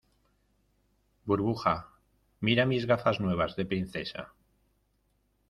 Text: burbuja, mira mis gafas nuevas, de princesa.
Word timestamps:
burbuja, 1.31 1.73
mira 2.49 2.67
mis 2.71 2.89
gafas 2.93 3.21
nuevas, 3.27 3.55
de 3.61 3.67
princesa. 3.75 4.27